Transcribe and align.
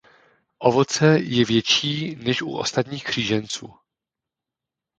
Ovoce 0.59 1.19
je 1.23 1.45
větší 1.45 2.15
než 2.15 2.41
u 2.41 2.57
ostatních 2.57 3.03
kříženců. 3.03 3.73